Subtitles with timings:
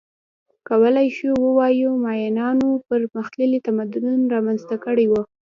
[0.67, 5.13] کولای شو ووایو مایایانو پرمختللی تمدن رامنځته کړی و